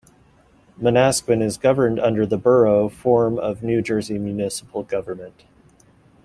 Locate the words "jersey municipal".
3.83-4.81